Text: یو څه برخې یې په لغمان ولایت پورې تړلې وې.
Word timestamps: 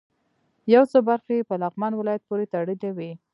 یو 0.73 0.83
څه 0.91 0.97
برخې 1.09 1.33
یې 1.37 1.47
په 1.49 1.55
لغمان 1.63 1.93
ولایت 1.95 2.21
پورې 2.29 2.45
تړلې 2.53 2.91
وې. 2.97 3.11